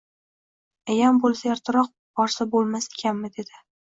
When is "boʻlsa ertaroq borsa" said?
1.25-2.49